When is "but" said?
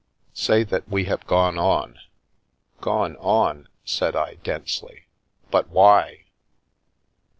5.51-5.69